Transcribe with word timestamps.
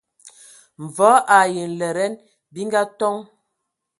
Mvɔ 0.83 1.09
ai 1.37 1.53
nlɛdɛn 1.71 2.13
bi 2.53 2.61
ngatoŋ. 2.67 3.15